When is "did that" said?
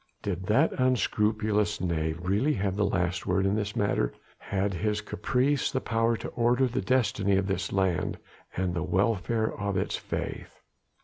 0.23-0.73